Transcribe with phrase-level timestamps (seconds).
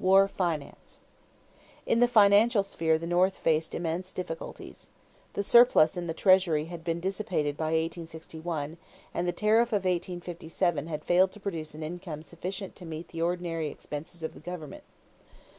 [0.00, 1.00] =War Finance.=
[1.84, 4.88] In the financial sphere the North faced immense difficulties.
[5.34, 8.78] The surplus in the treasury had been dissipated by 1861
[9.12, 13.20] and the tariff of 1857 had failed to produce an income sufficient to meet the
[13.20, 14.84] ordinary expenses of the government.